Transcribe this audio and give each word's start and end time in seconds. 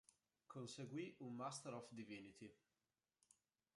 Conseguì 0.47 1.13
un 1.19 1.35
Master 1.35 1.75
of 1.75 1.91
Divinity. 1.91 2.51